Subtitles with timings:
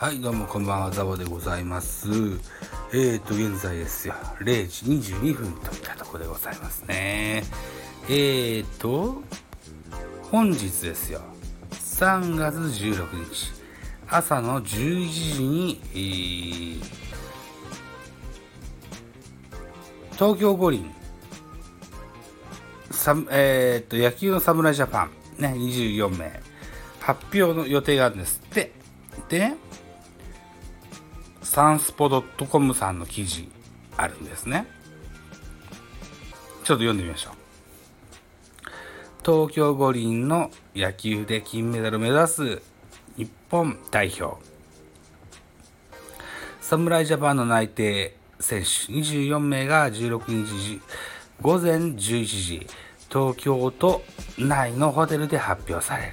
[0.00, 2.06] はい、どうもこんばんは、ザボでございます。
[2.92, 7.42] えーと、現在ですよ、0時22分といったところでございますね。
[8.08, 9.24] えーと、
[10.30, 11.20] 本日ですよ、
[11.72, 13.52] 3月16日、
[14.08, 16.84] 朝の11時に、えー
[20.12, 20.94] 東京五輪、
[22.92, 26.40] さえー、と野球の侍ジャパン、ね、24名、
[27.00, 28.78] 発表の予定があるんですって。
[29.28, 29.56] でね、
[31.58, 32.08] サンスポ
[32.48, 33.50] .com さんの記事
[33.96, 34.64] あるんですね。
[36.62, 37.32] ちょっと読んでみましょう。
[39.26, 42.62] 東京五輪の野球で金メダルを目指す
[43.16, 44.36] 日本代表。
[46.60, 50.80] 侍ジャパンの内定選手24名が16日
[51.42, 52.66] 午前11時、
[53.08, 54.04] 東京都
[54.38, 56.12] 内のホテルで発表される。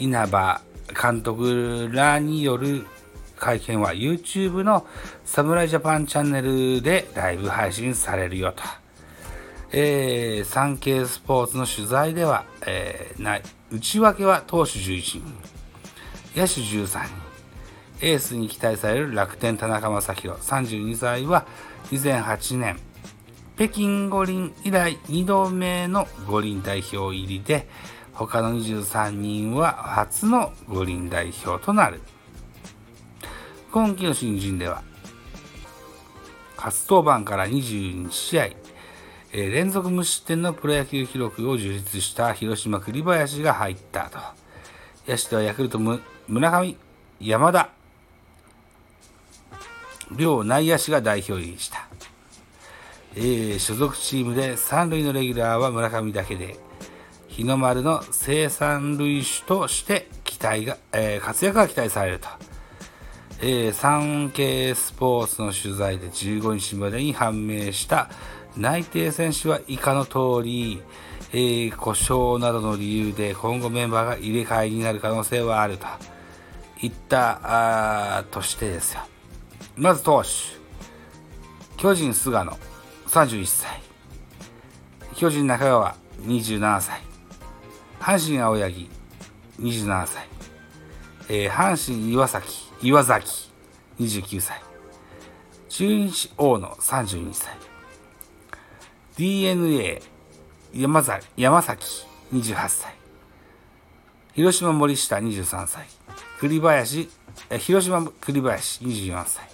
[0.00, 0.60] 稲葉
[1.00, 2.84] 監督らによる
[3.44, 4.86] 会見は YouTube の
[5.26, 8.62] 侍ジャパンチャンネルでライブ配信されるよと。
[9.72, 15.20] えー、サンケイスポーツの取材では、えー、な内訳は投手11人、
[16.34, 17.24] 野手13人、
[18.00, 21.46] エースに期待される楽天田中将大32歳は
[21.90, 22.78] 2008年
[23.56, 27.68] 北京五輪以来2度目の五輪代表入りで
[28.12, 32.00] 他の23人は初の五輪代表となる
[33.74, 34.84] 今季の新人では
[36.56, 38.44] 初登板から22試合、
[39.32, 44.18] え連続無失点のプロ野球記録を樹立した広島栗林が入ったと。
[45.10, 46.76] 野手ではヤクルト村上
[47.18, 47.68] 山田
[50.12, 51.88] 両内野手が代表入りした、
[53.16, 56.56] えー所属チームで三塁のレギュラーは村上だけで
[57.26, 62.28] 日の丸の生産塁手として期待が、えー活躍が期待されると、
[63.46, 68.08] えー、産経スポーツの取材で15日までに判明した
[68.56, 70.82] 内定選手は以下の通り、
[71.30, 75.86] えー故障などの理由で今後メンバーが入れ替えになる可能性はあると
[76.80, 79.02] いったあとしてですよ。
[79.76, 80.28] まず投手。
[81.76, 82.58] 巨人菅野。
[83.08, 83.82] 31歳。
[85.16, 85.94] 巨人中川。
[86.22, 87.02] 27歳。
[88.00, 88.88] 阪神青柳。
[89.60, 90.28] 27歳、
[91.28, 92.73] えー阪神岩崎。
[92.84, 93.50] 岩崎
[93.98, 94.60] 29歳。
[95.70, 97.56] 中日大野32歳。
[99.16, 100.02] D n a
[100.74, 102.94] 山崎山崎28歳。
[104.34, 105.86] 広島森下23歳。
[106.38, 107.08] 栗林
[107.58, 109.48] 広島栗林24歳。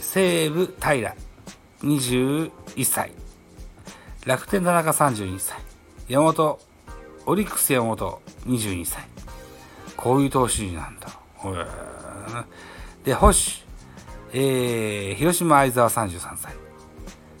[0.00, 1.16] 西武平
[1.82, 2.52] 21
[2.84, 3.10] 歳。
[4.24, 5.58] 楽天田中32歳。
[6.06, 6.60] 山本
[7.26, 9.02] オリックス山本22歳。
[9.96, 11.08] こういう投手陣なんだ。
[11.08, 11.93] へ
[13.04, 13.38] で保守、
[14.32, 16.54] えー広島相沢33歳。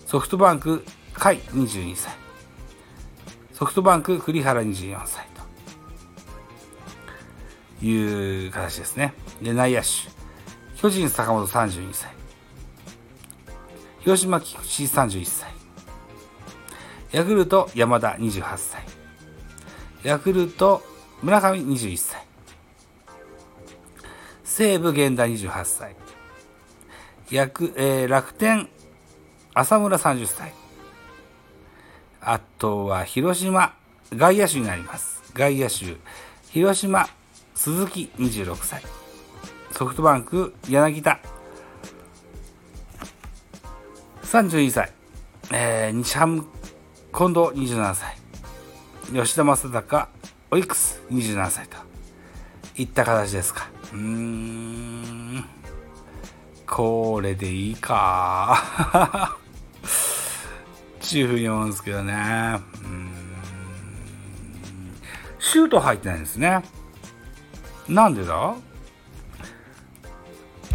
[0.06, 0.84] ソフトバンク
[1.14, 2.12] 甲斐22歳。
[3.52, 5.26] ソフトバンク栗原24歳
[7.80, 7.84] と。
[7.84, 9.14] いう形ですね。
[9.42, 9.88] で内野手
[10.76, 12.12] 巨人坂本32歳。
[14.00, 15.50] 広島菊池31歳。
[17.12, 18.82] ヤクルト山田28歳。
[20.02, 20.82] ヤクルト
[21.22, 22.26] 村上21歳。
[24.56, 25.96] 西武源田28歳。
[27.32, 28.68] ヤク、えー楽天
[29.52, 30.54] 浅村30歳。
[32.20, 33.74] あとは広島
[34.14, 35.24] 外野手になります。
[35.34, 35.96] 外野手
[36.52, 37.08] 広島
[37.56, 38.84] 鈴木26歳。
[39.72, 41.18] ソフトバンク柳田。
[44.22, 44.92] 32歳、
[45.52, 46.44] えー日ハム
[47.12, 48.16] 近藤27歳。
[49.12, 50.08] 吉田正尚
[50.52, 51.76] オリックス27歳と。
[52.76, 53.73] いった形ですか。
[53.92, 55.44] うーん。
[56.66, 59.36] これでいいか。
[61.00, 62.58] ちゅうふうに思うんですけどね。
[62.82, 63.10] うん。
[65.38, 66.62] シュート入ってないんですね。
[67.88, 68.54] なんでだ？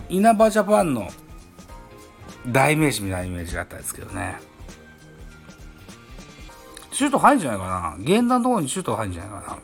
[0.10, 1.10] 稲葉ジャパンの
[2.48, 4.38] 代名詞みたいなイメージがあったんですけどね。
[6.92, 7.96] シュート入るんじゃないかな。
[7.98, 9.58] 源田のところにシュート入るんじゃないかな。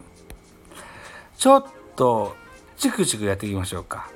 [1.38, 1.66] ちょっ
[1.96, 2.36] と
[2.78, 4.10] チクチクやっていきましょうか。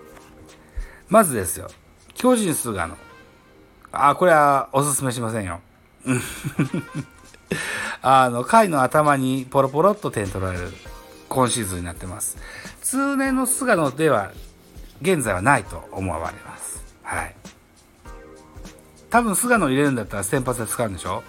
[1.07, 1.69] まずですよ。
[2.13, 2.97] 巨人菅野
[3.91, 5.61] あこれはおすすめしませんよ。
[8.01, 10.71] あの回の頭にポロポロっと点取られる。
[11.29, 12.37] 今シーズンになってます。
[12.81, 14.31] 通年の菅野では
[15.01, 16.83] 現在はないと思われます。
[17.03, 17.35] はい。
[19.09, 21.23] 多分菅野入れるんだったら先発で使うんでしょ？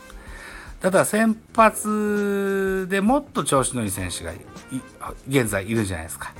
[0.81, 4.32] ただ先発でもっと調子のいい選手が
[5.29, 6.32] 現在いるじゃないですか。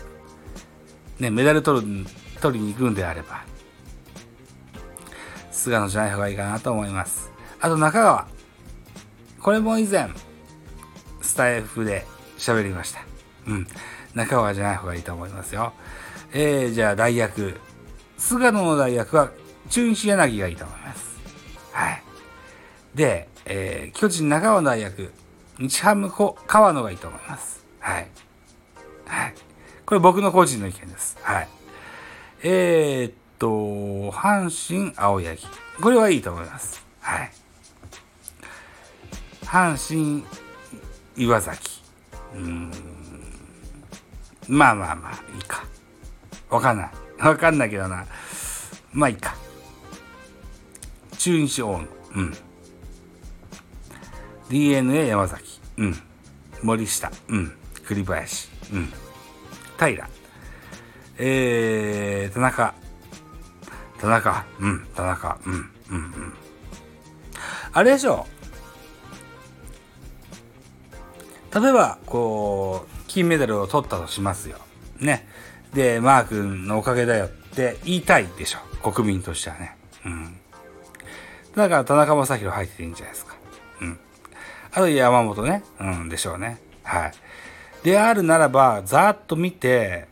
[1.21, 2.07] ね、メダル取る
[2.41, 3.45] 取りに行くんであれば、
[5.53, 7.31] 菅野じゃない方がいいかなと思います。
[7.61, 8.27] あと中川。
[9.41, 10.09] これも以前、
[11.21, 12.07] スタイフで
[12.39, 13.01] 喋りました。
[13.47, 13.67] うん。
[14.15, 15.73] 中川じゃない方がいいと思いますよ。
[16.33, 17.55] えー、じゃあ代役。
[18.17, 19.31] 菅野の代役は
[19.69, 21.21] 中日柳がいいと思います。
[21.73, 22.03] はい。
[22.95, 25.13] で、えー、巨人中川の代役、
[25.59, 26.11] 日ハム
[26.47, 27.65] 川野がいいと思います。
[27.81, 28.09] はい。
[29.07, 29.35] はい。
[29.91, 31.19] これ僕の個人の意見です。
[31.21, 31.49] はい。
[32.45, 33.49] えー、っと、
[34.17, 35.37] 阪神青柳。
[35.83, 36.87] これはいいと思います。
[37.01, 37.33] はい。
[39.43, 40.25] 阪神
[41.17, 41.83] 岩崎。
[42.37, 42.71] うん。
[44.47, 45.65] まあまあまあ、いいか。
[46.51, 46.91] わかんない。
[47.19, 48.07] わかんないけどな。
[48.93, 49.35] まあいいか。
[51.19, 51.89] 中日大野。
[52.15, 52.37] うん。
[54.51, 55.61] DNA 山崎。
[55.79, 55.97] うん。
[56.63, 57.11] 森下。
[57.27, 57.53] うん。
[57.85, 58.49] 栗林。
[58.73, 59.10] うん。
[59.87, 60.09] 平。
[61.19, 62.75] えー、田中。
[63.99, 64.45] 田中。
[64.59, 64.87] うん。
[64.95, 65.39] 田中。
[65.47, 65.53] うん。
[65.53, 65.63] うん。
[65.91, 66.35] うん。
[67.73, 68.27] あれでしょ
[71.55, 74.59] 例えば、こう、金メダルを取ったとしますよ。
[75.01, 75.27] ね。
[75.75, 78.59] で、マー君のおかげだよって言いたいでしょ。
[78.91, 79.77] 国民としてはね。
[80.05, 80.37] うん。
[81.57, 83.37] だから田中将大入っていいんじゃないですか。
[83.81, 83.99] うん。
[84.73, 85.65] あと山本ね。
[85.81, 86.59] うんでしょうね。
[86.85, 87.13] はい。
[87.83, 90.09] であるならば、ざっと見て、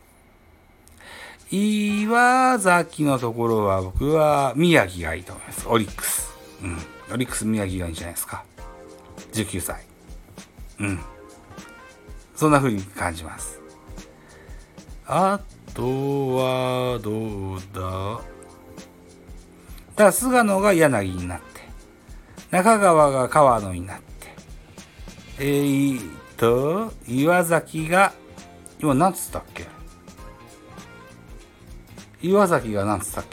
[1.51, 5.67] 岩崎のところは僕は宮城がいいと思います。
[5.67, 6.31] オリックス。
[6.61, 6.77] うん。
[7.11, 8.43] オリックス宮城がいいんじゃないですか。
[9.33, 9.83] 19歳。
[10.79, 10.99] うん。
[12.35, 13.59] そんな風に感じます。
[15.07, 15.39] あ
[15.73, 18.21] とは、どうだ？
[19.95, 21.61] だから菅野が柳になって、
[22.51, 24.27] 中川が川野になって、
[25.39, 26.09] えー、
[26.39, 28.13] と、岩崎が、
[28.79, 29.67] 今何つったっけ？
[32.21, 33.25] 岩崎が何つったっ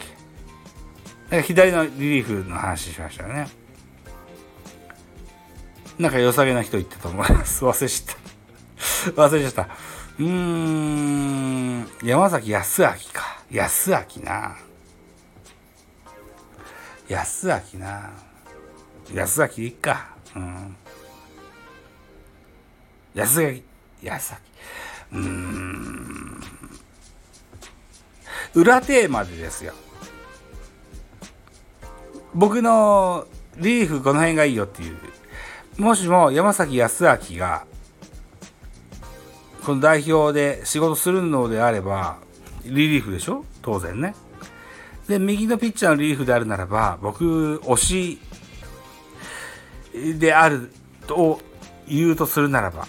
[1.29, 1.41] け？
[1.41, 3.47] 左のリリーフの話しましたよね。
[5.97, 7.63] なんか良さげな人言ったと思います。
[7.65, 8.15] 忘れちゃっ
[9.15, 9.23] た。
[9.27, 9.63] 忘れちゃった。
[10.19, 13.39] うーん、山崎康明か。
[13.49, 14.57] 康明な。
[17.07, 18.11] 安明な。
[19.13, 20.09] 安明でいっか。
[20.35, 20.75] うん。
[23.17, 23.61] 安明、
[24.03, 24.35] 安
[25.11, 25.19] 明。
[25.19, 26.41] うーん。
[28.53, 29.73] 裏テーマでですよ。
[32.35, 33.25] 僕の
[33.57, 34.97] リーフこの辺がいいよっていう。
[35.81, 37.65] もしも山崎康明が、
[39.65, 42.17] この代表で仕事するのであれば、
[42.65, 43.45] リリーフでしょ？
[43.63, 44.13] 当然ね。
[45.07, 48.19] で、右のピッチャーのリリーフであるならば、僕、推し
[50.19, 50.71] である
[51.07, 51.41] と
[51.87, 52.87] 言うとするならば、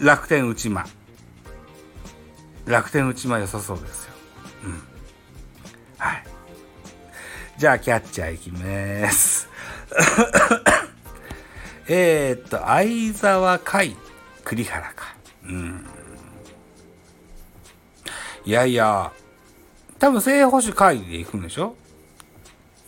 [0.00, 0.86] 楽天内間。
[2.66, 4.12] 楽天内間良さそうですよ。
[4.64, 4.82] うん。
[5.98, 6.24] はい。
[7.58, 9.48] じゃあ、キャッチャーいきます。
[11.88, 13.96] えっと、相沢海、
[14.44, 15.14] 栗原か。
[15.44, 15.86] うん。
[18.46, 19.12] いやいや、
[19.98, 21.76] 多分正捕手会で行くんでしょ？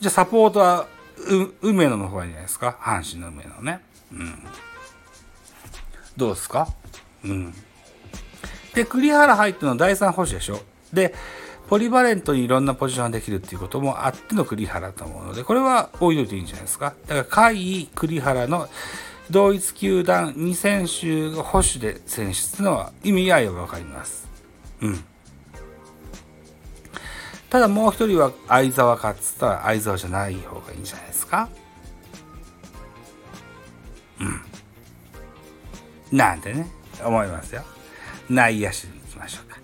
[0.01, 0.87] じゃあサポートは、
[1.61, 2.79] 梅野の方がいいんじゃないですか？
[2.81, 3.85] 阪神の梅野ね。
[4.13, 4.45] うん。
[6.17, 6.69] どうですか？
[7.25, 7.55] うん。
[8.75, 10.61] で、栗原入っての第3捕手でしょ
[10.93, 11.15] で、
[11.69, 16.95] ポリバレントにいろんなポジションができるっていうこともあっての栗原と思うので、これは置いといていいんじゃないですか。
[17.07, 18.69] だから、甲斐、栗原の
[19.31, 24.29] 同一球団2選手が保守で選出のは意味合いはわかります。
[24.81, 25.05] うん。
[27.49, 31.49] ただもう一人は相沢かっつったら相沢じゃない方がいいんじゃないですか
[34.21, 34.25] う
[36.15, 36.17] ん。
[36.17, 36.71] なんてね、
[37.05, 37.63] 思いますよ。
[38.29, 39.59] 内野手に行きましょうか。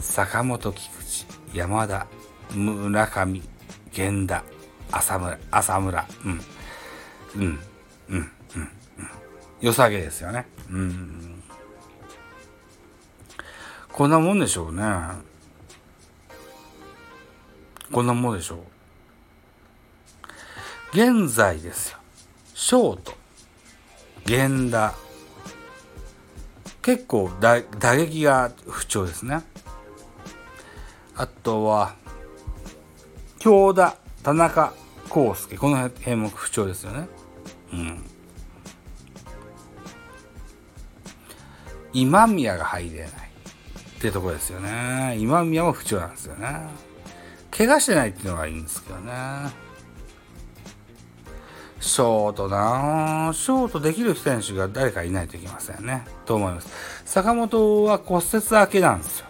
[0.00, 1.02] 坂本、菊
[1.52, 2.06] 池、山田、
[2.54, 3.42] 村上、
[3.96, 4.44] 源田、
[4.90, 6.06] 浅村、浅村。
[6.24, 6.40] うん。
[7.36, 7.42] うん。
[7.42, 7.58] うん。
[8.10, 8.18] うん。
[8.18, 8.70] うん。
[9.60, 10.46] 良さげですよね。
[10.70, 11.42] うん。
[13.92, 14.82] こんなもんでしょうね。
[17.90, 18.58] こんなもんでしょう。
[20.92, 21.98] 現在ですよ。
[22.54, 23.12] ショート、
[24.26, 24.94] 源田、
[26.82, 27.60] 結構打
[27.96, 29.42] 撃が不調ですね。
[31.16, 31.94] あとは、
[33.38, 34.72] 京田、田中
[35.14, 37.08] 康介、この辺も不調ですよね。
[37.72, 38.04] うん。
[41.92, 43.12] 今宮が入れないっ
[44.00, 45.16] てとこですよね。
[45.18, 46.60] 今宮も不調なんですよね。
[47.50, 49.12] 怪我してないっていうのがいいんですけどね。
[51.80, 56.04] ショートなショートできる選手が誰かいないといけませんね。
[56.26, 56.68] と思います。
[57.04, 59.26] 坂本は骨折明けなんですよ。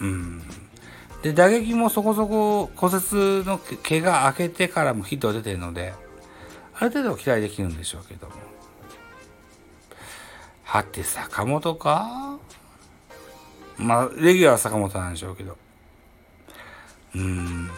[0.00, 0.42] うん。
[1.22, 5.94] で、打撃もそこそこ骨折の毛が明けてからもヒット出てるので、
[6.74, 8.34] ある程度期待できるんでしょうけども。
[10.64, 12.38] はて、坂本か？
[13.76, 15.56] まあ、レギュラーは坂本なんでしょうけど。
[17.14, 17.70] うん、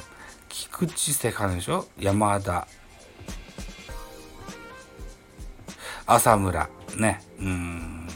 [0.49, 1.87] 菊池セカンドでしょ？
[1.99, 2.67] 山田。
[6.07, 6.69] 浅村。
[6.97, 7.23] ね。
[7.41, 8.09] うん。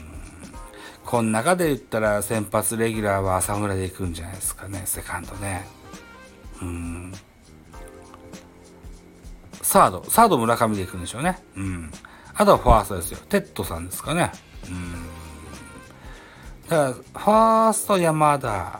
[1.05, 5.67] この中で言ったら先発レギュラーは浅村で行くんじゃないですかね、セカンドね。
[6.61, 7.13] うん。
[9.61, 11.39] サード、サード村上で行くんでしょうね。
[11.55, 11.91] うん。
[12.35, 13.17] あとはファーストですよ。
[13.27, 14.31] テッドさんですかね。
[14.67, 14.93] うん。
[16.69, 18.79] だから、ファースト山田、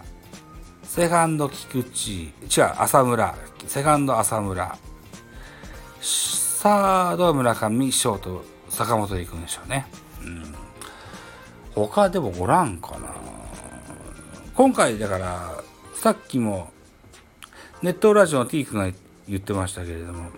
[0.84, 3.36] セカンド菊池、違う、浅村、
[3.68, 4.78] セカンド浅村、
[6.02, 9.88] サード村上、ショート、坂本で行くんでしょうね。
[10.24, 10.56] うん。
[11.76, 13.16] 他でもおらんかな。
[14.56, 15.64] 今回だから、
[15.96, 16.72] さっきも、
[17.82, 18.92] ネットラジオの T 君が
[19.28, 20.30] 言ってましたけれども、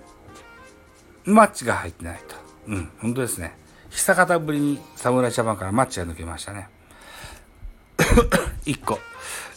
[1.25, 2.35] マッチが入ってないと。
[2.67, 3.55] うん、本当ですね。
[3.89, 6.69] 久方ぶりに侍ジャパンからマッチが抜けましたね。
[8.65, 8.99] 一個、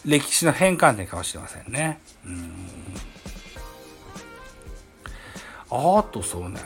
[0.05, 1.99] 歴史の変換点かもしれませんね。
[2.25, 2.55] うん
[5.69, 6.61] あとそうね。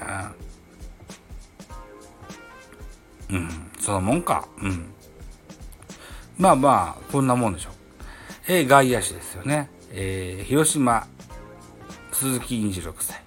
[3.32, 4.48] うん、そのもんか。
[4.62, 4.94] うん。
[6.38, 7.74] まあまあ、こんなもんでしょう。
[8.48, 9.70] えー、外野手ですよね。
[9.92, 11.08] えー、広島、
[12.12, 13.22] 鈴木26歳。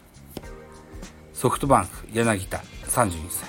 [1.35, 3.49] ソフトバンク、柳田、32歳。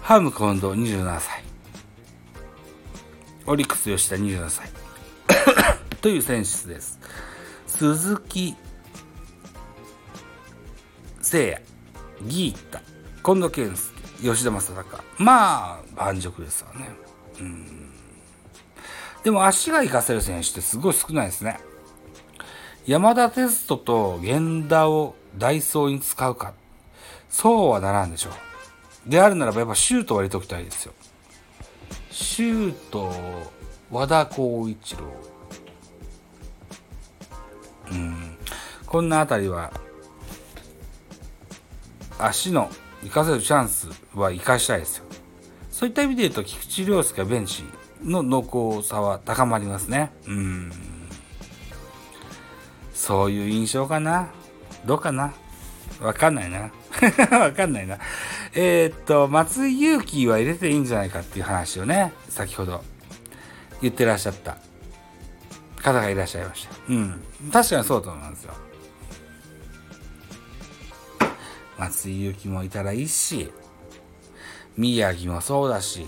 [0.00, 1.44] ハム近藤、27歳。
[3.46, 4.68] オリックス吉田、27歳。
[6.00, 6.98] という選手です。
[7.66, 8.56] 鈴木
[11.18, 11.62] 誠也、
[12.22, 12.80] ギータ、
[13.24, 14.84] 近藤健介、吉田正尚。
[15.18, 16.90] まあ、盤石ですわね。
[17.40, 17.90] うん。
[19.22, 21.58] でも足が活かせる選手ってすごい少ないですね。
[22.86, 26.52] 山田テストと源田をダイソーに使うか。
[27.30, 28.30] そうはならんでしょ
[29.06, 29.10] う。
[29.10, 30.92] であるならばやっぱシュートは入れときたいですよ。
[32.10, 33.12] シュート、
[33.90, 35.04] 和田光一郎。
[37.90, 38.36] うん。
[38.86, 39.72] こんなあたりは、
[42.18, 42.70] 足の
[43.02, 45.04] 生かせるチャンスは生かしたいですよ。
[45.70, 47.64] そういった意味で言うと、菊池涼介ベンチ
[48.02, 50.12] の濃厚さは高まりますね。
[50.26, 50.72] うん。
[52.92, 54.30] そういう印象かな
[54.86, 55.34] どうかな
[56.00, 56.70] わかんないな。
[57.38, 57.98] わかんないな。
[58.54, 62.82] えー、っと、松井裕樹は入れていいんじゃないかっていう話をね、先ほど
[63.82, 64.58] 言ってらっしゃった
[65.82, 66.74] 方がいらっしゃいました。
[66.88, 67.22] うん。
[67.52, 68.54] 確かにそうと思うんですよ。
[71.84, 73.52] 松井裕樹もいたらいいし、
[74.76, 76.06] 宮城もそうだし、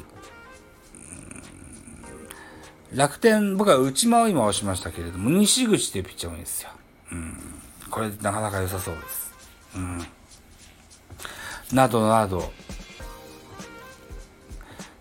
[2.95, 6.71] 楽天、僕は内間を今押しましたけれども、西口っていうピッチャーもいいですよ。
[7.12, 7.37] うん。
[7.90, 9.33] これなかなか良さそうです。
[9.76, 10.06] うん。
[11.73, 12.50] などなど、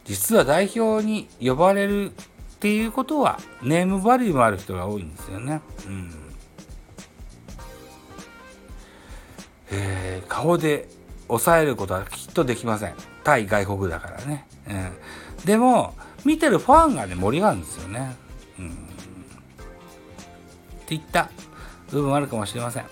[0.04, 5.62] 実は代表に呼ばれるっていうことは、ネームバリューもある人が多いんですよね。
[5.88, 6.25] うん。
[10.36, 10.90] 顔で
[11.30, 12.94] 抑えることはきっとできません。
[13.24, 14.46] 対外国だからね。
[14.68, 15.46] うん。
[15.46, 18.16] でも、見てるファンがね、盛り上がるんですよね。
[18.60, 18.68] うん。
[18.72, 18.72] っ
[20.88, 21.30] ていった
[21.90, 22.86] 部分あるかもしれません。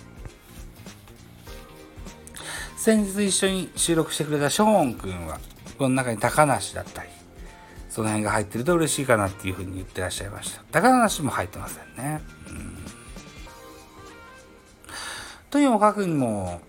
[2.77, 5.37] 先日一緒に収録してくれたショーン君は、
[5.77, 7.09] この中に高梨だったり、
[7.89, 10.63] その辺が入ってると嬉しいかなっていうふうに言ってらっしゃいました。
[10.71, 12.21] 高梨も入ってませんね。
[12.47, 12.77] うん、
[15.49, 16.61] とにもかくにも、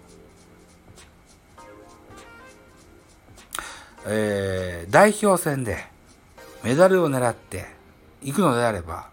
[4.07, 5.85] えー、代表戦で
[6.63, 7.67] メダルを狙って
[8.23, 9.09] 行くのであれば、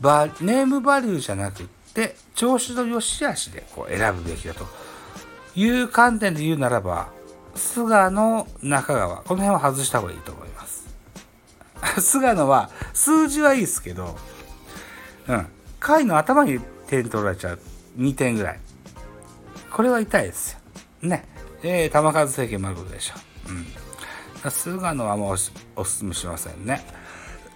[0.00, 4.66] バネームバリューじゃなくって、調子の良し悪しでこう選ぶべきだと
[5.54, 7.08] いう観点で言うならば、
[7.54, 10.86] 菅野、中川、この辺は外した方がいいと思います。
[12.00, 14.16] 菅野は数字はいいですけど、
[15.28, 15.46] うん、
[15.80, 17.58] 回の頭に点取られちゃう。
[17.98, 18.60] 2点ぐらい。
[19.70, 20.58] これは痛いですよ。
[21.02, 21.26] ね。
[21.62, 23.35] えー、球数制限もあることでしょう。
[24.50, 25.36] 菅野はもう
[25.76, 26.84] おすすめしませんね。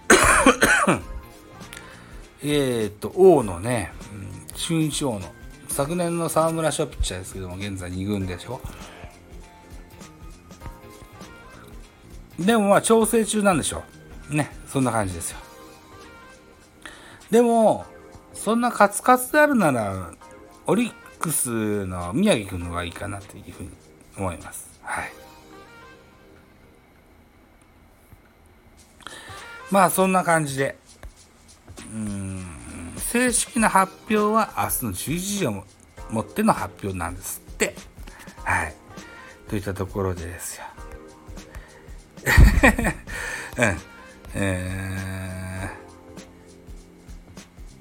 [2.43, 5.21] えっと、王のね、うん、春一王の、
[5.67, 8.59] 昨年の沢村賞ピッチャーですけども、現在2軍でしょ。
[12.39, 13.83] でもまあ調整中なんでしょ
[14.31, 14.35] う。
[14.35, 15.37] ね、そんな感じですよ。
[17.29, 17.85] でも、
[18.33, 20.11] そんなカツカツであるなら、
[20.65, 23.69] オリックスの宮城君の方がいいかなというふうに
[24.17, 24.79] 思います。
[24.81, 25.20] はい。
[29.71, 30.77] まあそんな感じで、
[31.93, 32.45] うん、
[32.97, 35.63] 正式な発表は明日の11時を
[36.09, 37.73] もっての発表なんですって。
[38.43, 38.75] はい。
[39.49, 40.63] といったところでですよ。
[43.57, 43.77] うん。
[44.33, 45.69] え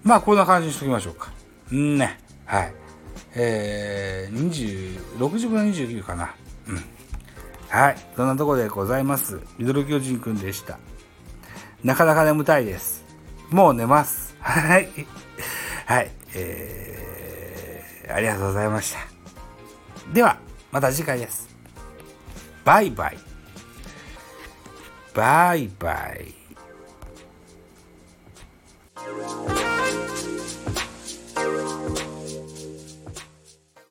[0.05, 1.31] ー、まあこんな感じにしときましょうか。
[1.73, 2.19] うんね。
[2.45, 2.75] はい。
[3.35, 4.51] えー、
[5.21, 6.35] 26時分の29かな。
[6.69, 6.85] うん。
[7.69, 7.97] はい。
[8.17, 9.41] そんなところでございます。
[9.59, 10.79] ミドル巨人くんでした。
[11.83, 13.05] なかなか眠たいです。
[13.51, 14.35] もう寝ます。
[14.41, 14.89] はい。
[15.87, 16.11] はい。
[16.35, 19.01] えー、ありがとうございました。
[20.13, 20.39] では、
[20.71, 21.49] また次回です。
[22.65, 23.19] バイバイ。
[25.15, 26.35] バイバイ。